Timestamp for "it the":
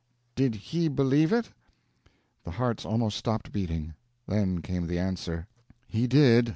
1.31-2.49